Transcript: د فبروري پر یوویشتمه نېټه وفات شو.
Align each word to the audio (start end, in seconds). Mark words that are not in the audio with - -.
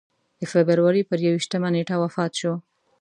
د 0.39 0.41
فبروري 0.51 1.01
پر 1.09 1.17
یوویشتمه 1.25 1.69
نېټه 1.75 1.95
وفات 2.03 2.31
شو. 2.39 2.53